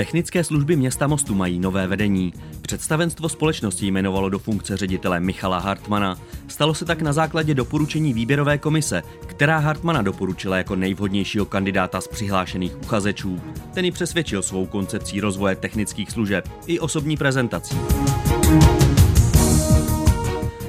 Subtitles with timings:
[0.00, 2.32] Technické služby města Mostu mají nové vedení.
[2.62, 6.18] Představenstvo společnosti jmenovalo do funkce ředitele Michala Hartmana.
[6.48, 12.08] Stalo se tak na základě doporučení výběrové komise, která Hartmana doporučila jako nejvhodnějšího kandidáta z
[12.08, 13.40] přihlášených uchazečů.
[13.74, 17.76] Ten ji přesvědčil svou koncepcí rozvoje technických služeb i osobní prezentací.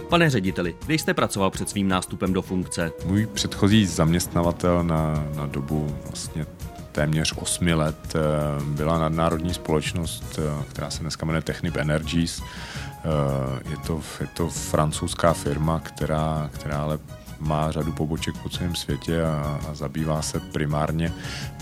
[0.10, 2.92] Pane řediteli, kde jste pracoval před svým nástupem do funkce?
[3.06, 6.46] Můj předchozí zaměstnavatel na, na dobu vlastně
[6.92, 8.20] téměř 8 let eh,
[8.64, 12.42] byla nadnárodní společnost, eh, která se dneska jmenuje Technip Energies.
[12.42, 17.00] Eh, je to, je to francouzská firma, která, která ale
[17.40, 21.14] má řadu poboček po celém světě a, a zabývá se primárně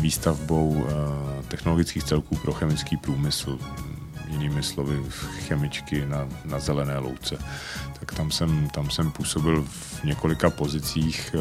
[0.02, 0.86] výstavbou
[1.48, 3.60] technologických celků pro chemický průmysl
[4.30, 5.04] jinými slovy
[5.48, 7.38] chemičky na, na zelené louce.
[8.00, 11.36] Tak tam jsem, tam jsem působil v několika pozicích,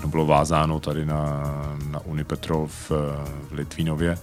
[0.00, 1.44] všechno bylo vázáno tady na,
[1.90, 2.90] na Unipetrol v,
[3.48, 4.18] v Litvínově.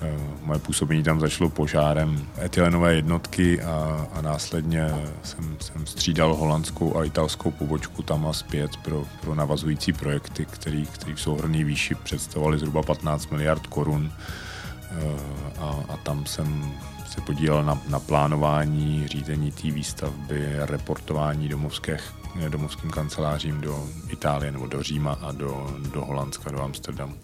[0.00, 4.88] Eh, moje působení tam začalo požárem etylenové jednotky a, a následně
[5.22, 10.84] jsem, jsem střídal holandskou a italskou pobočku tam a zpět pro, pro navazující projekty, které
[11.14, 14.12] v souhrnné výši představovaly zhruba 15 miliard korun.
[14.12, 15.18] Eh,
[15.60, 16.72] a, a tam jsem
[17.06, 24.66] se podílel na, na plánování, řízení té výstavby, reportování domovských, domovským kancelářím do Itálie nebo
[24.66, 27.14] do Říma a do, do Holandska, do Amsterdamu.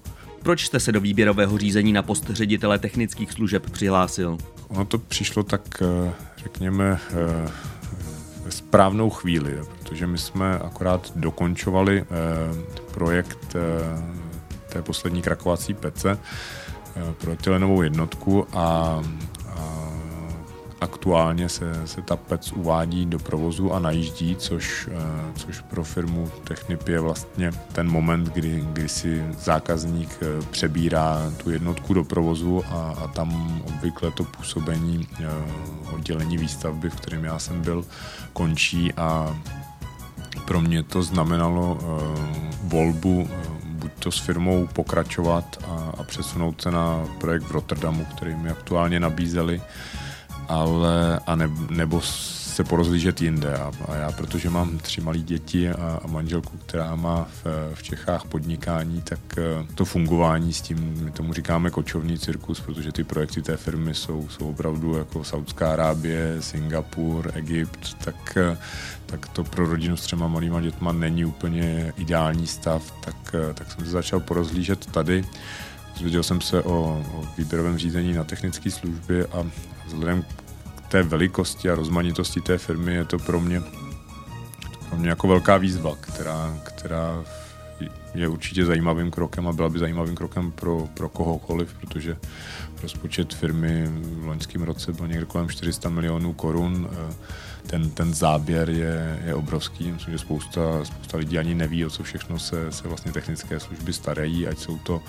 [0.42, 4.38] Proč jste se do výběrového řízení na post ředitele technických služeb přihlásil?
[4.68, 7.50] Ono to přišlo tak, eh, řekněme, eh,
[8.44, 12.04] ve správnou chvíli, protože my jsme akorát dokončovali eh,
[12.94, 13.56] projekt
[14.68, 16.18] té poslední krakovací pece
[17.20, 19.00] pro etylenovou jednotku a
[20.80, 26.30] aktuálně se, se ta PEC uvádí do provozu a najíždí, což, eh, což pro firmu
[26.44, 32.64] Technip je vlastně ten moment, kdy, kdy si zákazník eh, přebírá tu jednotku do provozu
[32.70, 35.26] a, a tam obvykle to působení eh,
[35.94, 37.84] oddělení výstavby, v kterém já jsem byl,
[38.32, 39.36] končí a
[40.46, 41.78] pro mě to znamenalo
[42.62, 43.28] volbu
[43.78, 48.50] buď to s firmou pokračovat a, a přesunout se na projekt v Rotterdamu, který mi
[48.50, 49.62] aktuálně nabízeli,
[50.48, 52.00] ale a ne, nebo
[52.58, 53.56] se porozlížet jinde.
[53.56, 57.82] A, a já, protože mám tři malé děti a, a manželku, která má v, v
[57.82, 63.04] Čechách podnikání, tak eh, to fungování s tím, my tomu říkáme kočovní cirkus, protože ty
[63.04, 68.58] projekty té firmy jsou, jsou opravdu jako Saudská Arábie, Singapur, Egypt, tak, eh,
[69.06, 73.72] tak to pro rodinu s třema malýma dětma není úplně ideální stav, tak, eh, tak
[73.72, 75.24] jsem se začal porozlížet tady.
[75.96, 79.46] Zvěděl jsem se o, o výběrovém řízení na technické služby a
[79.88, 80.22] vzhledem
[80.76, 83.62] k té velikosti a rozmanitosti té firmy je to pro mě,
[84.88, 87.24] pro mě jako velká výzva, která, která
[88.14, 92.16] je určitě zajímavým krokem a byla by zajímavým krokem pro, pro kohokoliv, protože
[92.82, 96.90] rozpočet firmy v loňském roce byl někde kolem 400 milionů korun.
[97.66, 99.92] Ten, ten záběr je, je obrovský.
[99.92, 103.92] Myslím, že spousta, spousta lidí ani neví, o co všechno se, se vlastně technické služby
[103.92, 105.02] starají, ať jsou to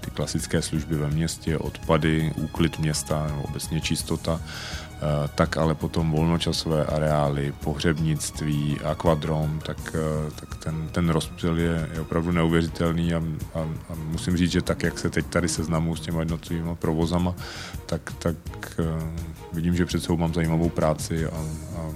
[0.00, 4.89] ty klasické služby ve městě, odpady, úklid města nebo obecně čistota, eh,
[5.34, 12.00] tak ale potom volnočasové areály, pohřebnictví, akvadrom, tak, eh, tak ten, ten rozptyl je, je
[12.00, 13.22] opravdu neuvěřitelný a,
[13.54, 17.34] a, a musím říct, že tak, jak se teď tady seznamu s těma jednotlivými provozama,
[17.86, 18.36] tak, tak
[18.78, 18.84] eh,
[19.52, 21.36] vidím, že před sebou mám zajímavou práci a,
[21.76, 21.90] a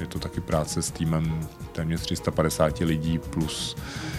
[0.00, 4.10] je to taky práce s týmem téměř 350 lidí plus uh,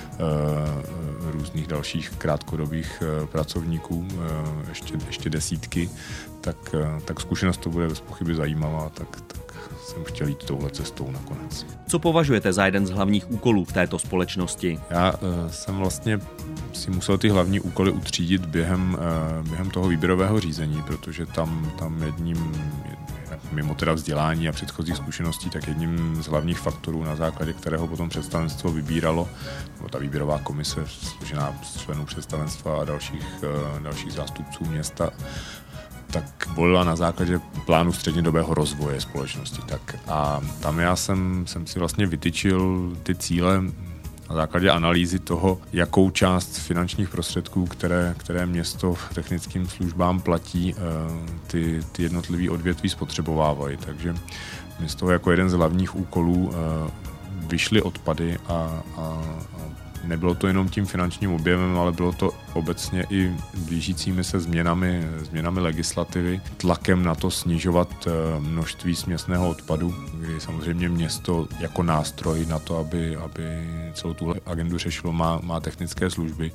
[1.32, 4.26] různých dalších krátkodobých uh, pracovníků, uh,
[4.70, 5.90] ještě, ještě desítky,
[6.42, 11.12] tak, tak zkušenost to bude bez pochyby zajímavá, tak, tak jsem chtěl jít touhle cestou
[11.12, 11.66] nakonec.
[11.88, 14.80] Co považujete za jeden z hlavních úkolů v této společnosti?
[14.90, 15.14] Já
[15.48, 16.20] jsem vlastně
[16.74, 18.98] si musel ty hlavní úkoly utřídit během,
[19.50, 22.52] během toho výběrového řízení, protože tam, tam jedním,
[23.52, 28.10] mimo teda vzdělání a předchozích zkušeností, tak jedním z hlavních faktorů, na základě kterého potom
[28.10, 29.30] představenstvo vybíralo,
[29.78, 35.10] nebo ta výběrová komise složená z členů představenstva a dalších, uh, dalších zástupců města,
[36.12, 39.62] tak volila na základě plánu střednědobého rozvoje společnosti.
[39.66, 43.62] Tak a tam já jsem, jsem si vlastně vytyčil ty cíle
[44.32, 50.82] na základě analýzy toho, jakou část finančních prostředků, které, které město technickým službám platí, eh,
[51.48, 53.78] ty, ty jednotlivé odvětví spotřebovávají.
[53.78, 54.16] Takže
[54.80, 56.92] město jako jeden z hlavních úkolů eh,
[57.48, 63.06] vyšly odpady a, a, a nebylo to jenom tím finančním objemem, ale bylo to obecně
[63.10, 70.40] i blížícími se změnami, změnami legislativy, tlakem na to snižovat eh, množství směsného odpadu, kdy
[70.40, 73.44] samozřejmě město jako nástroj na to, aby, aby
[73.94, 76.52] celou tuhle agendu řešilo, má, má technické služby.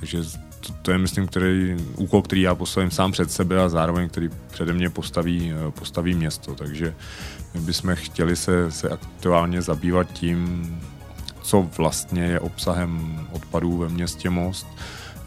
[0.00, 0.22] Takže
[0.60, 4.30] to, to je, myslím, který, úkol, který já postavím sám před sebe a zároveň, který
[4.50, 6.54] přede mě postaví, eh, postaví město.
[6.54, 6.94] Takže
[7.54, 10.64] my bychom chtěli se, se aktuálně zabývat tím,
[11.44, 15.20] co vlastně je obsahem odpadů ve městě Most, eh,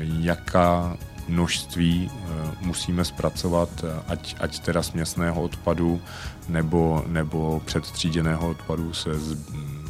[0.00, 0.96] jaká
[1.28, 2.24] množství eh,
[2.60, 6.00] musíme zpracovat, eh, ať, ať teda směsného odpadu
[6.48, 9.36] nebo, nebo předtříděného odpadu se z,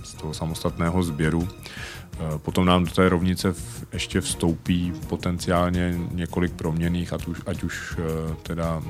[0.05, 1.49] z toho samostatného sběru.
[2.37, 3.55] Potom nám do té rovnice
[3.93, 7.97] ještě vstoupí potenciálně několik proměných, ať už, ať už
[8.43, 8.83] teda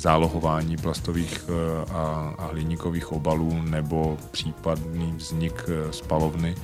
[0.00, 6.54] zálohování plastových eh, a, a hliníkových obalů nebo případný vznik eh, spalovny.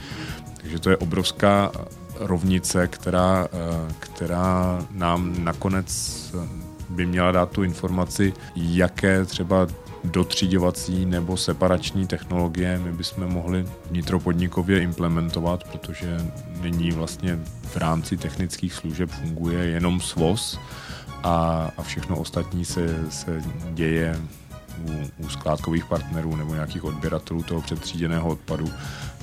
[0.60, 1.72] Takže to je obrovská
[2.20, 5.86] rovnice, která, eh, která nám nakonec
[6.88, 9.66] by měla dát tu informaci, jaké třeba
[10.04, 16.16] dotříďovací nebo separační technologie my bychom mohli vnitropodnikově implementovat, protože
[16.62, 20.58] nyní vlastně v rámci technických služeb funguje jenom SVOS,
[21.22, 24.20] a, a všechno ostatní se, se děje
[24.84, 28.70] u, u skládkových partnerů nebo nějakých odběratelů toho předtříděného odpadu.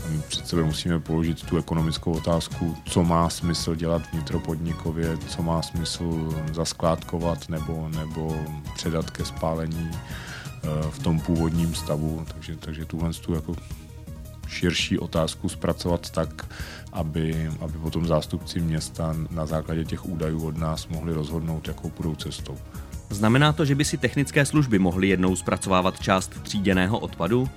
[0.09, 5.61] My před sebe musíme položit tu ekonomickou otázku, co má smysl dělat vnitropodnikově, co má
[5.61, 8.37] smysl zaskládkovat nebo, nebo
[8.75, 12.25] předat ke spálení eh, v tom původním stavu.
[12.33, 13.55] Takže, takže tuhle tu jako
[14.53, 16.45] širší otázku zpracovat tak,
[16.93, 22.15] aby, aby potom zástupci města na základě těch údajů od nás mohli rozhodnout, jakou budou
[22.15, 22.57] cestou.
[23.09, 27.49] Znamená to, že by si technické služby mohly jednou zpracovávat část tříděného odpadu?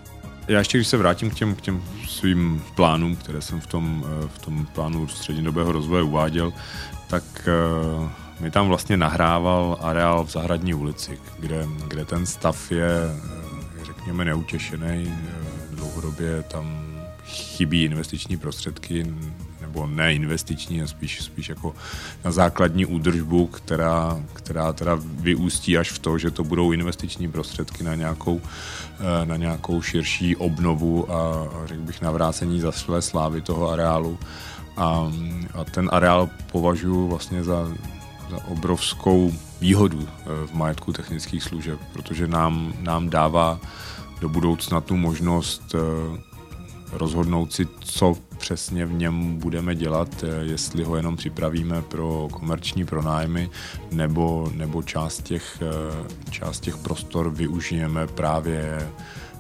[0.49, 4.05] Já ještě, když se vrátím k těm, k těm svým plánům, které jsem v tom,
[4.07, 6.53] eh, v tom plánu střednědobého rozvoje uváděl,
[7.09, 7.49] tak
[8.01, 8.11] uh,
[8.41, 14.25] mi tam vlastně nahrával areál v Zahradní ulici, kde, kde ten stav je, eh, řekněme,
[14.25, 15.15] neutěšený.
[15.71, 16.86] Dlouhodobě tam
[17.27, 19.07] chybí investiční prostředky,
[19.61, 21.75] nebo ne investiční, spíš, spíš jako
[22.25, 27.85] na základní údržbu, která, která teda vyústí až v to, že to budou investiční prostředky
[27.85, 34.19] na nějakou, eh, na nějakou širší obnovu a řekl bych navrácení zašlé slávy toho areálu.
[34.77, 35.13] A,
[35.55, 37.69] a ten areál považuji vlastně za,
[38.31, 43.61] za obrovskou výhodu eh, v majetku technických služeb, protože nám, nám dává
[44.21, 46.36] do budoucna tu možnost eh,
[46.93, 52.85] rozhodnout si, co přesně v něm budeme dělat, eh, jestli ho jenom připravíme pro komerční
[52.85, 53.51] pronájmy,
[53.93, 58.89] nebo, nebo část, těch, eh, část těch prostor využijeme právě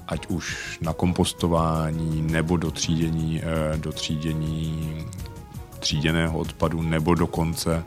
[0.09, 5.05] ať už na kompostování nebo do třídění, eh, do třídění
[5.79, 7.85] tříděného odpadu, nebo dokonce,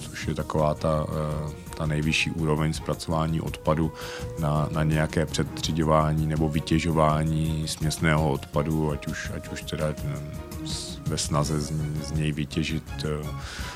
[0.00, 1.06] což je taková ta
[1.76, 3.92] ta nejvyšší úroveň zpracování odpadu
[4.38, 9.94] na, na nějaké předtřiďování nebo vytěžování směsného odpadu, ať už, ať už teda
[11.06, 11.72] ve snaze z,
[12.06, 13.26] z něj vytěžit eh,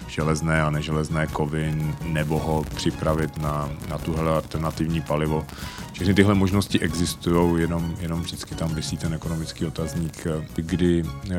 [0.08, 5.46] železné a neželezné kovy nebo ho připravit na, na tuhle alternativní palivo.
[5.92, 11.36] Všechny tyhle možnosti existují, jenom, jenom vždycky tam vysí ten ekonomický otazník, eh, kdy e,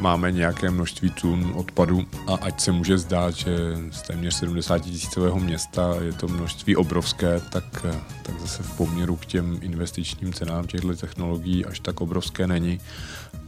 [0.00, 3.50] máme nějaké množství tun odpadu a ať se může zdát, že
[3.90, 5.69] z téměř 70 tisícového města
[6.00, 7.86] je to množství obrovské, tak,
[8.22, 12.80] tak zase v poměru k těm investičním cenám těchto technologií až tak obrovské není.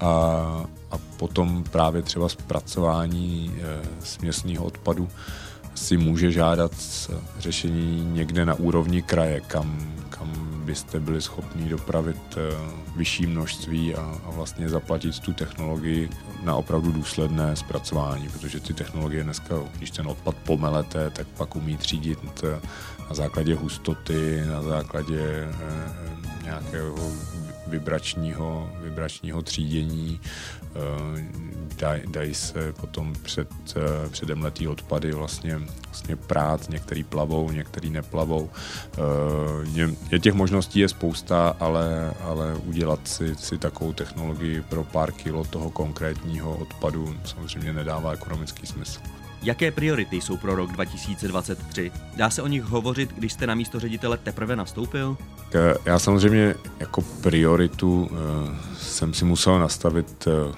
[0.01, 0.07] A,
[0.91, 5.09] a potom právě třeba zpracování e, směsného odpadu
[5.83, 6.73] si může žádat
[7.39, 10.31] řešení někde na úrovni kraje, kam, kam
[10.65, 12.41] byste byli schopni dopravit e,
[12.97, 16.11] vyšší množství a, a vlastně zaplatit tu technologii
[16.43, 21.77] na opravdu důsledné zpracování, protože ty technologie dneska, když ten odpad pomelete, tak pak umí
[21.77, 22.61] třídit e,
[23.09, 25.49] na základě hustoty, na základě
[26.43, 26.95] nějakého
[27.73, 31.43] vibračního, vibračního třídění, eh,
[31.77, 37.91] dají daj se potom před, eh, předem letý odpady vlastně, vlastně prát, některý plavou, některý
[37.91, 38.51] neplavou.
[38.51, 38.99] Eh,
[39.73, 45.13] je, je těch možností je spousta, ale, ale udělat si, si takovou technologii pro pár
[45.13, 49.01] kilo toho konkrétního odpadu samozřejmě nedává ekonomický smysl.
[49.43, 51.93] Jaké priority jsou pro rok 2023?
[52.17, 55.17] Dá se o nich hovořit, když jste na místo ředitele teprve nastoupil?
[55.85, 58.19] Já samozřejmě jako prioritu uh,
[58.79, 60.55] jsem si musel nastavit uh,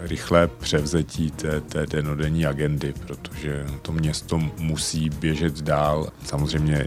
[0.00, 6.08] rychlé převzetí té, té denodenní agendy, protože to město musí běžet dál.
[6.24, 6.86] Samozřejmě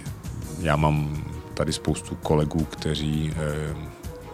[0.60, 3.34] já mám tady spoustu kolegů, kteří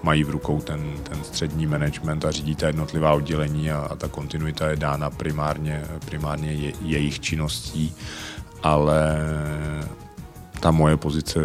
[0.04, 4.08] mají v rukou ten, ten střední management a řídí ta jednotlivá oddělení a, a ta
[4.08, 7.96] kontinuita je dána primárně, primárně je, jejich činností,
[8.64, 9.18] ale
[10.60, 11.40] ta moje pozice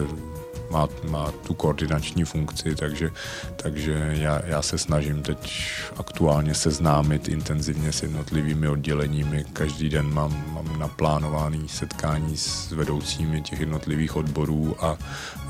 [0.70, 3.10] má, má tu koordinační funkci, takže,
[3.56, 5.62] takže já, já se snažím teď
[5.96, 9.44] aktuálně seznámit intenzivně s jednotlivými odděleními.
[9.52, 14.98] Každý den mám, mám naplánovaný setkání s vedoucími těch jednotlivých odborů a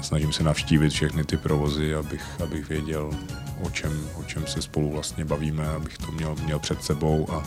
[0.02, 3.10] snažím se navštívit všechny ty provozy, abych, abych věděl,
[3.62, 7.44] o čem, o čem se spolu vlastně bavíme, abych to měl, měl před sebou a,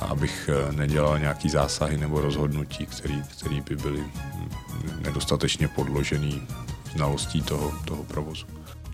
[0.00, 4.04] a abych eh, nedělal nějaký zásahy nebo rozhodnutí, který by byly
[5.04, 6.42] nedostatečně podložený
[6.92, 8.46] znalostí toho, toho provozu.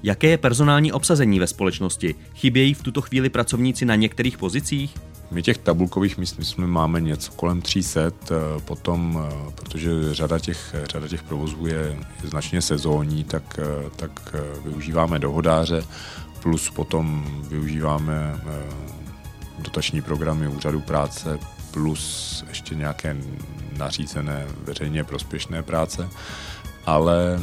[0.03, 2.15] Jaké je personální obsazení ve společnosti?
[2.35, 4.95] Chybějí v tuto chvíli pracovníci na některých pozicích?
[5.31, 8.11] My těch tabulkových míst my máme něco kolem 300, eh,
[8.65, 14.35] potom, eh, protože řada těch, řada těch provozů je, je značně sezónní, tak, eh, tak
[14.65, 15.85] využíváme dohodáře,
[16.43, 18.41] plus potom využíváme
[19.59, 21.39] dotační programy úřadu práce,
[21.71, 23.17] plus ještě nějaké
[23.77, 26.09] nařízené veřejně prospěšné práce
[26.87, 27.41] ale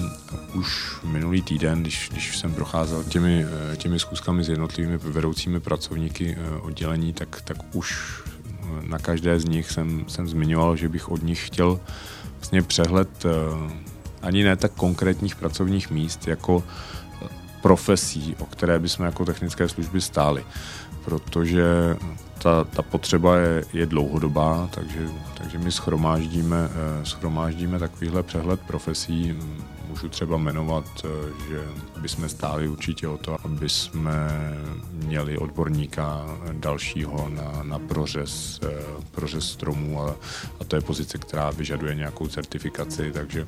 [0.53, 6.37] už minulý týden, když, když jsem procházel těmi, eh, těmi zkuskami s jednotlivými vedoucími pracovníky
[6.37, 11.09] eh, oddělení, tak, tak už eh, na každé z nich jsem, jsem zmiňoval, že bych
[11.09, 11.79] od nich chtěl
[12.37, 13.25] vlastně přehled
[14.21, 16.63] ani ne tak konkrétních pracovních míst, jako
[17.61, 20.43] profesí, o které bychom jako technické služby stáli.
[21.05, 21.95] Protože
[22.43, 25.07] ta, ta potřeba je, je dlouhodobá, takže,
[25.37, 26.69] takže my schromáždíme,
[27.03, 29.35] schromáždíme takovýhle přehled profesí
[29.91, 31.07] můžu třeba jmenovat, eh,
[31.49, 31.59] že
[32.01, 34.29] bychom stáli určitě o to, aby jsme
[34.91, 38.67] měli odborníka dalšího na, na prořez, eh,
[39.11, 40.15] prořez stromů a,
[40.59, 43.47] a to je pozice, která vyžaduje nějakou certifikaci, takže,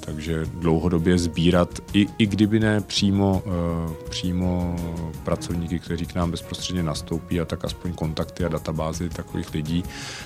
[0.00, 4.76] takže dlouhodobě sbírat, i, i kdyby ne přímo, eh, přímo
[5.24, 9.84] pracovníky, kteří k nám bezprostředně nastoupí a tak aspoň kontakty a databázy takových lidí,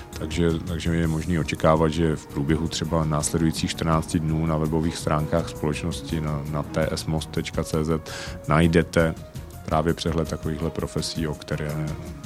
[0.09, 5.49] takže, takže je možné očekávat, že v průběhu třeba následujících 14 dnů na webových stránkách
[5.59, 8.11] společnosti na, na tsmost.cz
[8.47, 9.15] najdete
[9.65, 11.71] právě přehled takovýchhle profesí, o které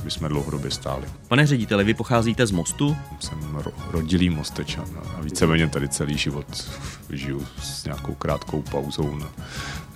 [0.04, 1.04] bychom dlouhodobě stáli.
[1.28, 2.98] Pane řediteli, vy pocházíte z Mostu?
[3.20, 4.86] Jsem ro- rodilý Mostečan
[5.18, 6.70] a víceméně tady celý život
[7.10, 9.28] žiju s nějakou krátkou pauzou na,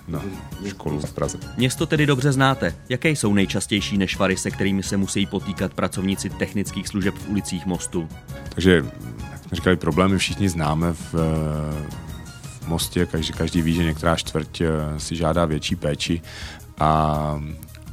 [0.08, 0.22] na
[0.68, 1.38] školu v Praze.
[1.56, 2.74] Město tedy dobře znáte.
[2.88, 8.08] Jaké jsou nejčastější nešvary, se kterými se musí potýkat pracovníci technických služeb v ulicích Mostu?
[8.48, 8.84] Takže,
[9.32, 11.14] jak jsme říkali, problémy všichni známe v,
[12.68, 14.66] Mostě, každý, každý ví, že některá čtvrť eh,
[15.00, 16.22] si žádá větší péči
[16.78, 17.42] a,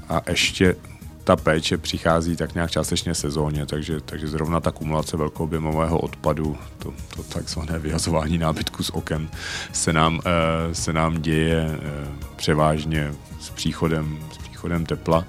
[0.09, 0.75] a ještě
[1.23, 6.93] ta péče přichází tak nějak částečně sezóně, takže, takže zrovna ta kumulace velkoobjemového odpadu, to,
[7.15, 9.29] to takzvané vyhazování nábytku z oken,
[9.71, 15.25] se nám, eh, se nám děje eh, převážně s příchodem, s příchodem tepla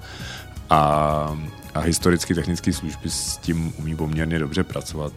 [0.69, 0.81] a,
[1.73, 5.13] a historicky technické služby s tím umí poměrně dobře pracovat.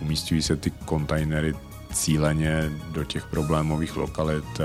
[0.00, 1.54] Umístují se ty kontajnery
[1.98, 4.60] cíleně do těch problémových lokalit.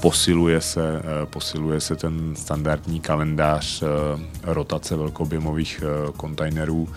[0.00, 3.86] Posiluje se, posiluje se ten standardní kalendář eh,
[4.42, 6.88] rotace velkobjemových eh, kontejnerů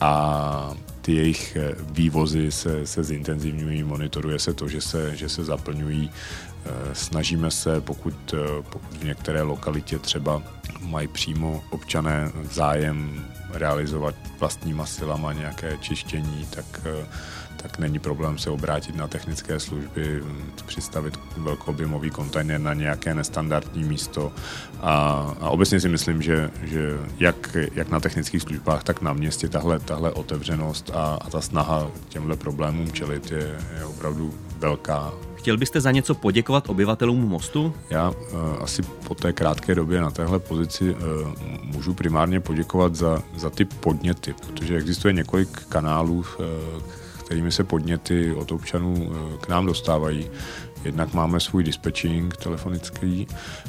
[0.00, 5.44] a ty jejich eh, vývozy se, se zintenzivňují, monitoruje se to, že se, že se
[5.44, 6.10] zaplňují.
[6.92, 8.34] Snažíme se, pokud,
[8.70, 10.42] pokud v některé lokalitě třeba
[10.80, 16.64] mají přímo občané zájem realizovat vlastníma silama nějaké čištění, tak
[17.62, 20.22] tak není problém se obrátit na technické služby,
[20.66, 24.32] přistavit velkoobjemový kontejner na nějaké nestandardní místo.
[24.80, 24.92] A,
[25.40, 29.80] a obecně si myslím, že, že jak, jak na technických službách, tak na městě tahle,
[29.80, 35.12] tahle otevřenost a, a ta snaha těmhle problémům čelit je, je opravdu velká.
[35.34, 37.74] Chtěl byste za něco poděkovat obyvatelům mostu?
[37.90, 38.16] Já uh,
[38.60, 40.98] asi po té krátké době na téhle pozici uh,
[41.62, 46.44] můžu primárně poděkovat za, za ty podněty, protože existuje několik kanálů, uh,
[47.30, 50.30] kterými se podněty od občanů eh, k nám dostávají.
[50.84, 53.26] Jednak máme svůj dispatching telefonický,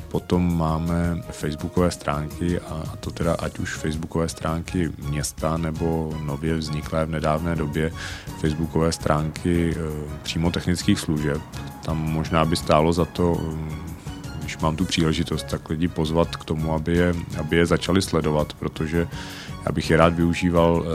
[0.08, 7.06] potom máme facebookové stránky a to teda ať už facebookové stránky města nebo nově vzniklé
[7.06, 7.92] v nedávné době
[8.40, 9.80] facebookové stránky eh,
[10.24, 11.42] přímo technických služeb.
[11.86, 13.92] Tam možná by stálo za to eh,
[14.40, 18.54] když mám tu příležitost, tak lidi pozvat k tomu, aby je, aby je začali sledovat,
[18.54, 19.08] protože
[19.66, 20.86] já bych je rád využíval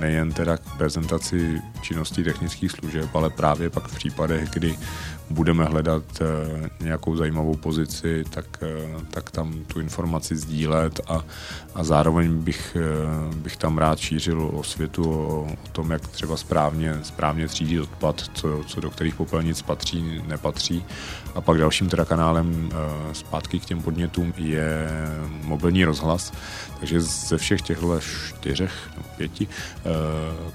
[0.00, 4.76] nejen teda k prezentaci činností technických služeb, ale právě pak v případech, kdy
[5.30, 11.24] budeme hledat eh, nějakou zajímavou pozici, tak, eh, tak tam tu informaci sdílet a,
[11.74, 16.36] a zároveň bych, eh, bych tam rád šířil o světu, o, o tom, jak třeba
[16.36, 20.84] správně, správně třídit odpad, co, co do kterých popelnic patří, nepatří.
[21.34, 22.70] A pak dalším teda kanálem
[23.12, 24.88] zpátky k těm podnětům je
[25.44, 26.32] mobilní rozhlas.
[26.78, 29.48] Takže ze všech těchto čtyřech nebo pěti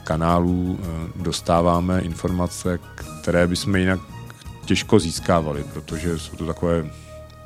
[0.03, 0.79] kanálů
[1.15, 2.79] dostáváme informace,
[3.21, 3.99] které bychom jinak
[4.65, 6.85] těžko získávali, protože jsou to takové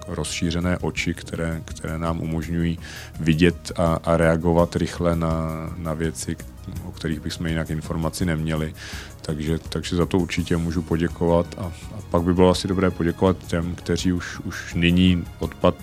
[0.07, 2.79] rozšířené oči, které, které nám umožňují
[3.19, 6.37] vidět a, a reagovat rychle na, na věci,
[6.85, 8.73] o kterých bychom jinak informaci neměli.
[9.21, 13.37] Takže, takže za to určitě můžu poděkovat a, a pak by bylo asi dobré poděkovat
[13.47, 15.75] těm, kteří už, už nyní odpad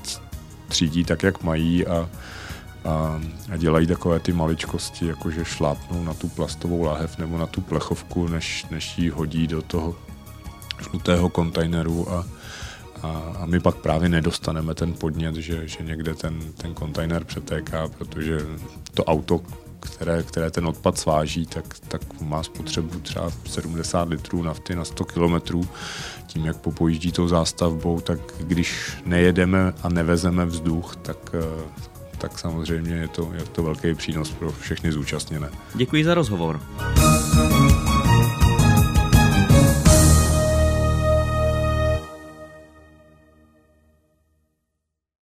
[0.68, 2.08] třídí tak, jak mají a,
[2.86, 3.20] a,
[3.52, 8.28] a dělají takové ty maličkosti, jakože šlápnou na tu plastovou láhev nebo na tu plechovku,
[8.28, 9.96] než, než ji hodí do toho
[10.82, 12.26] žlutého kontejneru a,
[13.02, 17.88] a, a my pak právě nedostaneme ten podnět, že, že někde ten, ten kontejner přetéká,
[17.88, 18.40] protože
[18.94, 19.40] to auto,
[19.80, 25.04] které, které ten odpad sváží, tak, tak má spotřebu třeba 70 litrů nafty na 100
[25.04, 25.68] kilometrů.
[26.26, 31.34] Tím, jak popojíždí tou zástavbou, tak když nejedeme a nevezeme vzduch, tak,
[32.18, 35.50] tak samozřejmě je to, je to velký přínos pro všechny zúčastněné.
[35.75, 36.61] Děkuji za rozhovor.